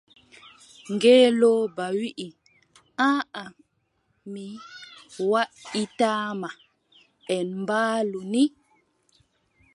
[0.93, 2.29] Ngeelooba wii:
[3.09, 3.43] aaʼa
[4.31, 4.45] mi
[5.29, 6.49] waʼitaa ma,
[7.35, 8.43] en mbaalu ni.